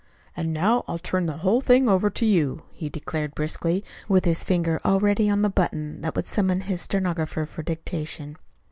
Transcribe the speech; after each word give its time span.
"And 0.35 0.51
now 0.51 0.83
I'll 0.87 0.97
turn 0.97 1.27
the 1.27 1.37
whole 1.45 1.61
thing 1.61 1.87
over 1.87 2.09
to 2.09 2.25
you," 2.25 2.63
he 2.71 2.89
declared 2.89 3.35
briskly, 3.35 3.83
with 4.09 4.25
his 4.25 4.43
finger 4.43 4.81
already 4.83 5.29
on 5.29 5.43
the 5.43 5.47
button 5.47 6.01
that 6.01 6.15
would 6.15 6.25
summon 6.25 6.61
his 6.61 6.81
stenographer 6.81 7.45
for 7.45 7.61
dictation. 7.61 8.37